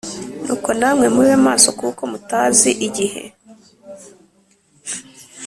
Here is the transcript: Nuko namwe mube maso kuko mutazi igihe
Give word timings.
Nuko 0.45 0.69
namwe 0.79 1.05
mube 1.13 1.35
maso 1.47 1.69
kuko 1.79 2.01
mutazi 2.11 2.71
igihe 2.87 3.23